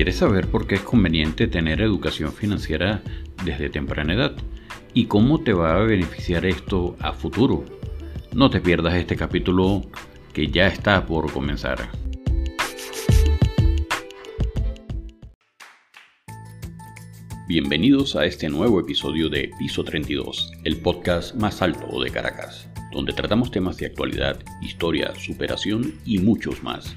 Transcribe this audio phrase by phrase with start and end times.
[0.00, 3.02] ¿Quieres saber por qué es conveniente tener educación financiera
[3.44, 4.34] desde temprana edad?
[4.94, 7.66] ¿Y cómo te va a beneficiar esto a futuro?
[8.32, 9.82] No te pierdas este capítulo
[10.32, 11.90] que ya está por comenzar.
[17.46, 23.12] Bienvenidos a este nuevo episodio de Piso 32, el podcast más alto de Caracas, donde
[23.12, 26.96] tratamos temas de actualidad, historia, superación y muchos más.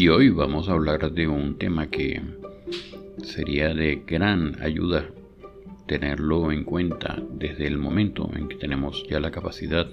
[0.00, 2.22] Y hoy vamos a hablar de un tema que
[3.22, 5.04] sería de gran ayuda
[5.86, 9.86] tenerlo en cuenta desde el momento en que tenemos ya la capacidad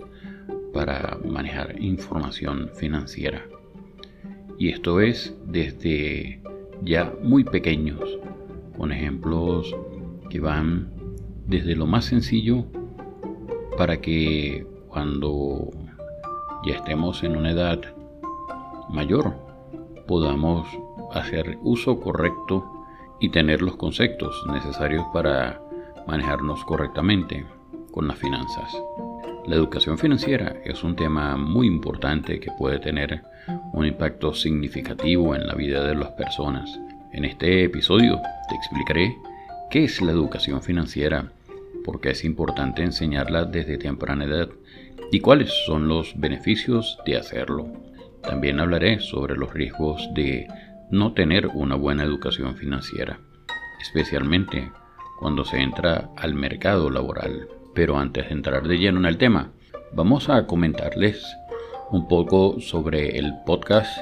[0.72, 3.44] para manejar información financiera.
[4.58, 6.42] Y esto es desde
[6.84, 8.18] ya muy pequeños,
[8.78, 9.76] con ejemplos
[10.30, 10.90] que van
[11.48, 12.66] desde lo más sencillo
[13.78, 15.70] para que cuando
[16.66, 17.82] ya estemos en una edad
[18.90, 19.47] mayor
[20.08, 20.68] podamos
[21.14, 22.86] hacer uso correcto
[23.20, 25.62] y tener los conceptos necesarios para
[26.08, 27.46] manejarnos correctamente
[27.92, 28.76] con las finanzas.
[29.46, 33.24] La educación financiera es un tema muy importante que puede tener
[33.74, 36.70] un impacto significativo en la vida de las personas.
[37.14, 38.20] En este episodio
[38.50, 39.16] te explicaré
[39.70, 41.32] qué es la educación financiera
[41.86, 44.50] porque es importante enseñarla desde temprana edad
[45.12, 47.68] y cuáles son los beneficios de hacerlo.
[48.22, 50.48] También hablaré sobre los riesgos de
[50.90, 53.20] no tener una buena educación financiera,
[53.82, 54.72] especialmente
[55.20, 57.48] cuando se entra al mercado laboral.
[57.74, 59.52] Pero antes de entrar de lleno en el tema,
[59.94, 61.26] vamos a comentarles
[61.92, 64.00] un poco sobre el podcast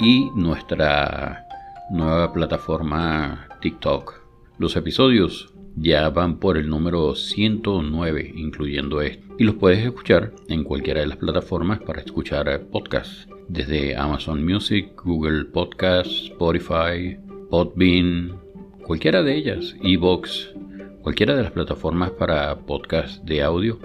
[0.00, 1.46] y nuestra
[1.90, 4.20] nueva plataforma TikTok.
[4.58, 9.24] Los episodios ya van por el número 109, incluyendo este.
[9.38, 14.92] Y los puedes escuchar en cualquiera de las plataformas para escuchar podcasts, desde Amazon Music,
[15.04, 17.18] Google Podcasts, Spotify,
[17.50, 18.38] Podbean,
[18.86, 20.54] cualquiera de ellas, Evox,
[21.02, 23.78] cualquiera de las plataformas para podcast de audio.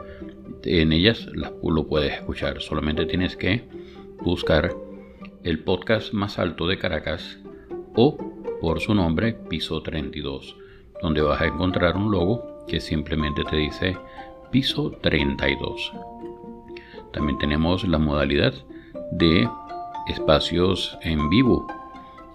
[0.64, 2.62] En ellas lo puedes escuchar.
[2.62, 3.64] Solamente tienes que
[4.22, 4.76] buscar
[5.44, 7.40] el podcast más alto de Caracas
[7.96, 8.18] o
[8.62, 10.56] por su nombre, Piso 32
[11.02, 13.98] donde vas a encontrar un logo que simplemente te dice
[14.52, 15.94] piso 32.
[17.14, 18.54] También tenemos la modalidad
[19.12, 19.50] de
[20.08, 21.68] espacios en vivo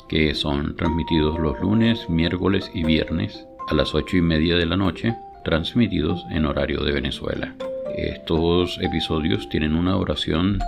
[0.08, 4.76] que son transmitidos los lunes, miércoles y viernes a las 8 y media de la
[4.76, 7.54] noche, transmitidos en horario de Venezuela.
[7.96, 10.58] Estos episodios tienen una duración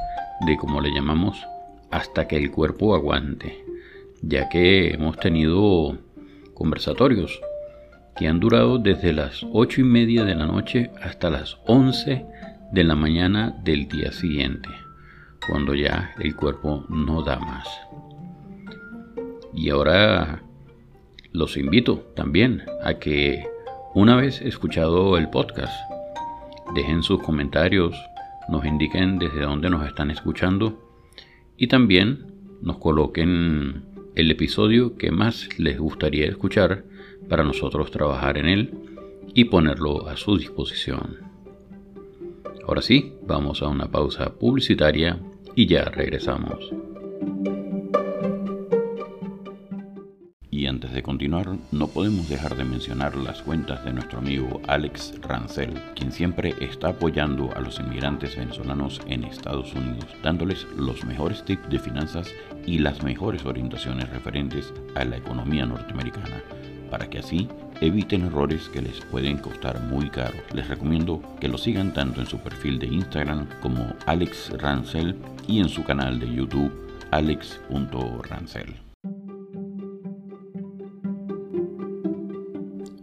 [0.47, 1.39] de, como le llamamos,
[1.91, 3.65] hasta que el cuerpo aguante,
[4.23, 5.99] ya que hemos tenido
[6.55, 7.41] conversatorios
[8.17, 12.25] que han durado desde las ocho y media de la noche hasta las 11
[12.73, 14.69] de la mañana del día siguiente,
[15.47, 17.69] cuando ya el cuerpo no da más.
[19.55, 20.43] Y ahora
[21.33, 23.47] los invito también a que
[23.95, 25.75] una vez escuchado el podcast,
[26.75, 27.95] dejen sus comentarios,
[28.49, 30.91] nos indiquen desde dónde nos están escuchando
[31.57, 33.85] y también nos coloquen
[34.15, 36.85] el episodio que más les gustaría escuchar
[37.29, 38.75] para nosotros trabajar en él
[39.35, 41.19] y ponerlo a su disposición.
[42.67, 45.19] Ahora sí, vamos a una pausa publicitaria
[45.55, 46.73] y ya regresamos.
[50.51, 55.21] Y antes de continuar, no podemos dejar de mencionar las cuentas de nuestro amigo Alex
[55.21, 61.45] Rancel, quien siempre está apoyando a los inmigrantes venezolanos en Estados Unidos, dándoles los mejores
[61.45, 66.43] tips de finanzas y las mejores orientaciones referentes a la economía norteamericana
[66.97, 67.47] para que así
[67.83, 70.39] eviten errores que les pueden costar muy caro.
[70.55, 75.15] Les recomiendo que lo sigan tanto en su perfil de Instagram como Alex Rancel
[75.47, 76.73] y en su canal de YouTube
[77.11, 78.77] alex.rancel.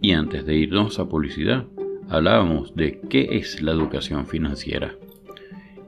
[0.00, 1.64] Y antes de irnos a publicidad,
[2.08, 4.96] hablábamos de qué es la educación financiera.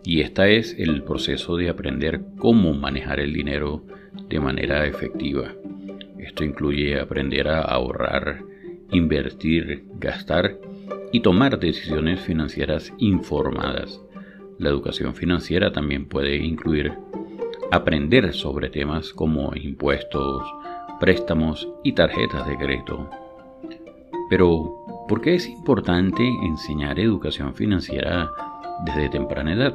[0.04, 3.82] Y esta es el proceso de aprender cómo manejar el dinero
[4.28, 5.56] de manera efectiva.
[6.26, 8.42] Esto incluye aprender a ahorrar,
[8.90, 10.58] invertir, gastar
[11.12, 14.02] y tomar decisiones financieras informadas.
[14.58, 16.92] La educación financiera también puede incluir
[17.70, 20.42] aprender sobre temas como impuestos,
[20.98, 23.08] préstamos y tarjetas de crédito.
[24.28, 28.28] Pero, ¿por qué es importante enseñar educación financiera
[28.84, 29.74] desde temprana edad?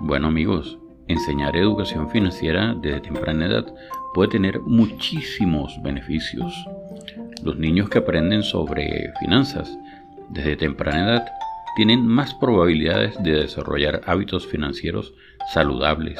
[0.00, 3.66] Bueno amigos, enseñar educación financiera desde temprana edad
[4.14, 6.52] puede tener muchísimos beneficios.
[7.42, 9.78] Los niños que aprenden sobre finanzas
[10.30, 11.28] desde temprana edad
[11.76, 15.14] tienen más probabilidades de desarrollar hábitos financieros
[15.52, 16.18] saludables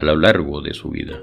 [0.00, 1.18] a lo largo de su vida.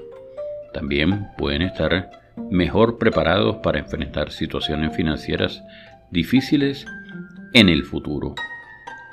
[0.72, 2.10] También pueden estar
[2.50, 5.62] mejor preparados para enfrentar situaciones financieras
[6.10, 6.86] difíciles
[7.52, 8.34] en el futuro.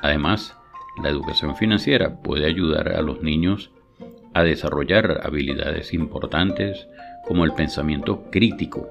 [0.01, 0.55] Además,
[1.01, 3.71] la educación financiera puede ayudar a los niños
[4.33, 6.87] a desarrollar habilidades importantes
[7.27, 8.89] como el pensamiento crítico,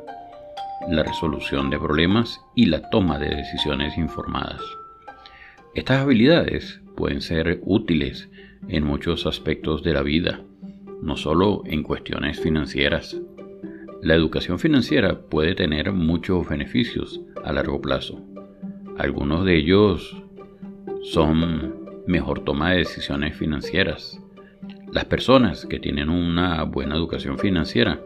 [0.89, 4.61] la resolución de problemas y la toma de decisiones informadas.
[5.75, 8.29] Estas habilidades pueden ser útiles
[8.69, 10.41] en muchos aspectos de la vida,
[11.03, 13.17] no solo en cuestiones financieras.
[14.03, 18.23] La educación financiera puede tener muchos beneficios a largo plazo.
[18.99, 20.23] Algunos de ellos
[21.03, 24.21] son mejor toma de decisiones financieras.
[24.93, 28.01] Las personas que tienen una buena educación financiera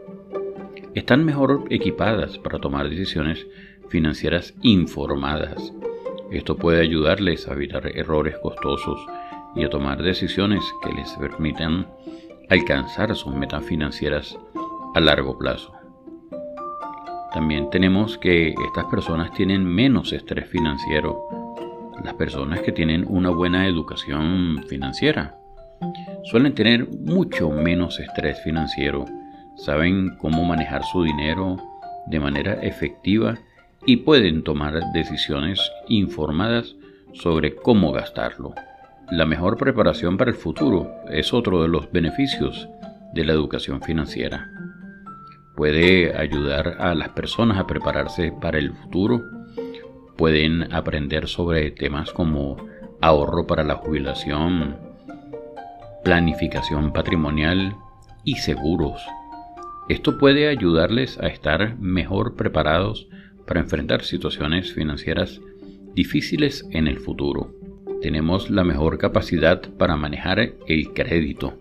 [0.93, 3.47] están mejor equipadas para tomar decisiones
[3.89, 5.73] financieras informadas.
[6.29, 9.03] Esto puede ayudarles a evitar errores costosos
[9.55, 11.87] y a tomar decisiones que les permitan
[12.49, 14.37] alcanzar sus metas financieras
[14.93, 15.73] a largo plazo.
[17.33, 21.19] También tenemos que estas personas tienen menos estrés financiero
[22.03, 25.39] las personas que tienen una buena educación financiera
[26.25, 29.05] suelen tener mucho menos estrés financiero,
[29.57, 31.57] saben cómo manejar su dinero
[32.07, 33.37] de manera efectiva
[33.85, 36.75] y pueden tomar decisiones informadas
[37.13, 38.53] sobre cómo gastarlo.
[39.11, 42.67] La mejor preparación para el futuro es otro de los beneficios
[43.13, 44.49] de la educación financiera.
[45.55, 49.21] Puede ayudar a las personas a prepararse para el futuro
[50.15, 52.57] pueden aprender sobre temas como
[53.01, 54.77] ahorro para la jubilación,
[56.05, 57.77] planificación patrimonial
[58.23, 59.01] y seguros.
[59.89, 63.07] Esto puede ayudarles a estar mejor preparados
[63.47, 65.41] para enfrentar situaciones financieras
[65.95, 67.55] difíciles en el futuro.
[68.03, 71.57] Tenemos la mejor capacidad para manejar el crédito.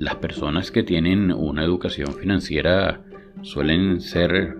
[0.00, 3.04] Las personas que tienen una educación financiera
[3.42, 4.56] suelen ser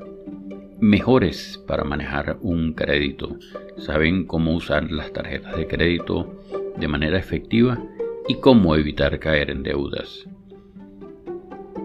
[0.78, 3.36] mejores para manejar un crédito.
[3.78, 6.40] Saben cómo usar las tarjetas de crédito
[6.78, 7.82] de manera efectiva
[8.28, 10.26] y cómo evitar caer en deudas.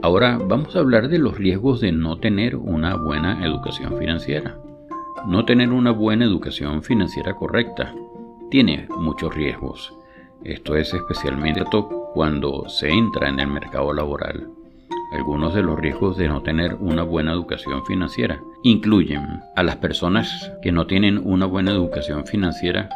[0.01, 4.57] Ahora vamos a hablar de los riesgos de no tener una buena educación financiera.
[5.27, 7.93] No tener una buena educación financiera correcta
[8.51, 9.93] tiene muchos riesgos.
[10.43, 11.63] Esto es especialmente
[12.13, 14.47] cuando se entra en el mercado laboral.
[15.11, 19.23] Algunos de los riesgos de no tener una buena educación financiera incluyen
[19.55, 22.89] a las personas que no tienen una buena educación financiera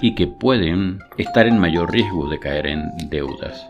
[0.00, 3.66] y que pueden estar en mayor riesgo de caer en deudas.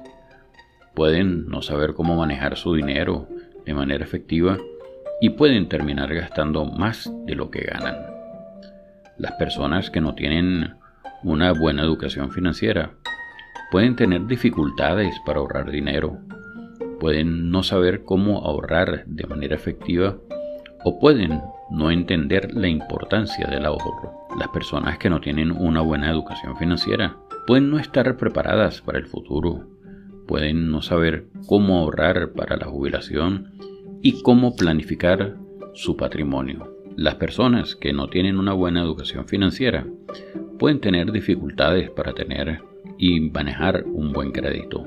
[0.94, 3.28] Pueden no saber cómo manejar su dinero
[3.64, 4.58] de manera efectiva
[5.20, 7.96] y pueden terminar gastando más de lo que ganan.
[9.16, 10.74] Las personas que no tienen
[11.22, 12.92] una buena educación financiera
[13.70, 16.18] pueden tener dificultades para ahorrar dinero
[17.04, 20.16] pueden no saber cómo ahorrar de manera efectiva
[20.84, 21.42] o pueden
[21.74, 24.12] no entender la importancia del ahorro.
[24.38, 27.16] Las personas que no tienen una buena educación financiera
[27.46, 29.66] pueden no estar preparadas para el futuro,
[30.26, 33.52] pueden no saber cómo ahorrar para la jubilación
[34.02, 35.36] y cómo planificar
[35.74, 36.72] su patrimonio.
[36.96, 39.86] Las personas que no tienen una buena educación financiera
[40.58, 42.60] pueden tener dificultades para tener
[42.96, 44.86] y manejar un buen crédito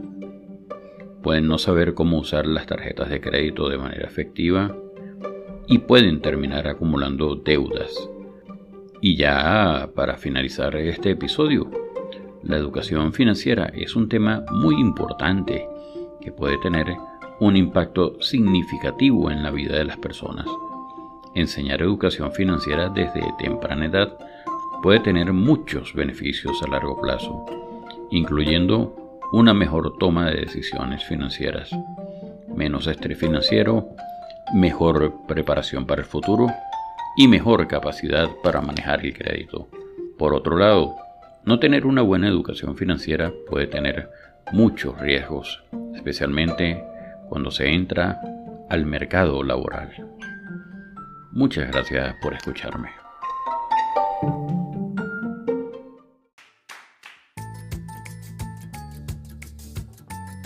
[1.28, 4.74] pueden no saber cómo usar las tarjetas de crédito de manera efectiva
[5.68, 8.10] y pueden terminar acumulando deudas.
[9.02, 11.70] Y ya para finalizar este episodio,
[12.44, 15.68] la educación financiera es un tema muy importante
[16.22, 16.96] que puede tener
[17.40, 20.48] un impacto significativo en la vida de las personas.
[21.36, 24.18] Enseñar educación financiera desde temprana edad
[24.82, 27.46] puede tener muchos beneficios a largo plazo,
[28.10, 28.96] incluyendo
[29.34, 31.70] una mejor toma de decisiones financieras,
[32.56, 33.90] menos estrés financiero,
[34.54, 36.48] mejor preparación para el futuro
[37.18, 39.68] y mejor capacidad para manejar el crédito.
[40.18, 40.96] Por otro lado,
[41.44, 44.10] no tener una buena educación financiera puede tener
[44.52, 45.64] muchos riesgos,
[45.96, 46.84] especialmente
[47.30, 48.22] cuando se entra
[48.70, 49.92] al mercado laboral.
[51.32, 52.90] Muchas gracias por escucharme.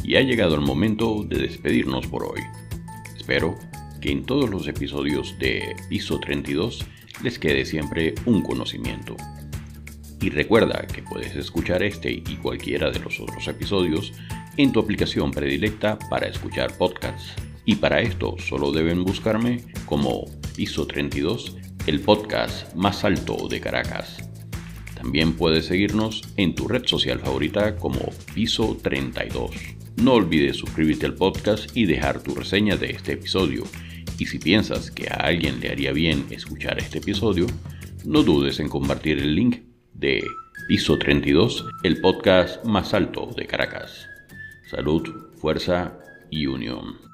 [0.03, 2.41] Y ha llegado el momento de despedirnos por hoy.
[3.15, 3.55] Espero
[4.01, 6.85] que en todos los episodios de Piso 32
[7.23, 9.15] les quede siempre un conocimiento.
[10.21, 14.13] Y recuerda que puedes escuchar este y cualquiera de los otros episodios
[14.57, 17.33] en tu aplicación predilecta para escuchar podcasts.
[17.65, 24.17] Y para esto solo deben buscarme como Piso 32, el podcast más alto de Caracas.
[24.95, 27.99] También puedes seguirnos en tu red social favorita como
[28.35, 29.51] Piso 32.
[29.97, 33.63] No olvides suscribirte al podcast y dejar tu reseña de este episodio.
[34.21, 37.47] Y si piensas que a alguien le haría bien escuchar este episodio,
[38.05, 39.61] no dudes en compartir el link
[39.95, 40.23] de
[40.67, 44.05] Piso 32, el podcast más alto de Caracas.
[44.69, 45.01] Salud,
[45.39, 45.97] fuerza
[46.29, 47.10] y unión.